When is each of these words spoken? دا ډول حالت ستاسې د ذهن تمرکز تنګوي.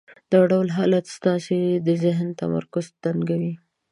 دا 0.31 0.39
ډول 0.51 0.67
حالت 0.77 1.05
ستاسې 1.17 1.59
د 1.87 1.89
ذهن 2.03 2.27
تمرکز 2.41 2.85
تنګوي. 3.03 3.53